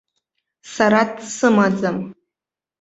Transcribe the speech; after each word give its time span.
Сара 0.73 1.01
дсымаӡам. 1.15 1.97